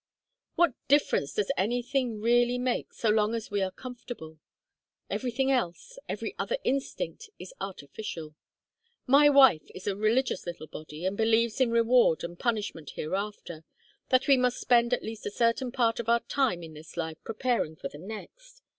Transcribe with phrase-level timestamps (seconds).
[0.55, 4.39] What difference does anything really make, so long as we are comfortable?
[5.11, 8.33] Everything else, every other instinct, is artificial.
[9.05, 13.63] My wife is a religious little body and believes in reward and punishment hereafter,
[14.09, 17.23] that we must spend at least a certain part of our time in this life
[17.23, 18.63] preparing for the next.